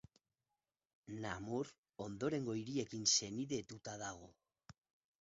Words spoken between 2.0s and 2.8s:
ondorengo